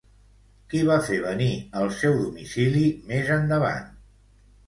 Qui 0.69 0.79
va 0.85 0.95
fer 1.09 1.17
venir 1.25 1.49
al 1.81 1.91
seu 1.99 2.17
domicili 2.23 2.83
més 3.11 3.29
endavant? 3.37 3.93